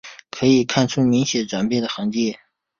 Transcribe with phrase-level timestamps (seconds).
[0.31, 2.35] 可以看出明显转变的痕迹